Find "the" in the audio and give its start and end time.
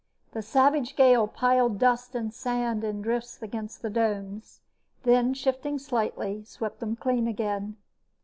0.31-0.41, 3.83-3.89